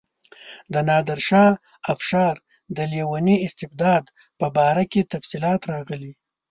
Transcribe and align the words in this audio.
د 0.73 0.75
نادرشاه 0.89 1.51
افشار 1.93 2.35
د 2.75 2.77
لیوني 2.91 3.35
استبداد 3.47 4.03
په 4.39 4.47
باره 4.57 4.83
کې 4.91 5.09
تفصیلات 5.13 5.61
راغلي. 5.73 6.13